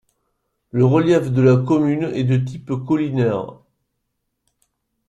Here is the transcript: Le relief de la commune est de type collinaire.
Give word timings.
Le 0.71 0.83
relief 0.83 1.31
de 1.31 1.43
la 1.43 1.57
commune 1.57 2.05
est 2.15 2.23
de 2.23 2.35
type 2.37 2.71
collinaire. 2.87 3.59